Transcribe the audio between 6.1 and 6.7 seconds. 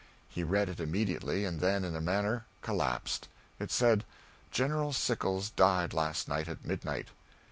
night at